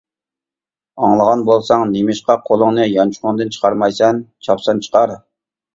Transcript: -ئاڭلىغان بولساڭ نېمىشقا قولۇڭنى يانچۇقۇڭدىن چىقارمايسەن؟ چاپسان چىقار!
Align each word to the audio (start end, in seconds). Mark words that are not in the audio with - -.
-ئاڭلىغان 0.01 1.43
بولساڭ 1.49 1.85
نېمىشقا 1.91 2.39
قولۇڭنى 2.49 2.89
يانچۇقۇڭدىن 2.95 3.55
چىقارمايسەن؟ 3.59 4.27
چاپسان 4.49 4.85
چىقار! 4.89 5.21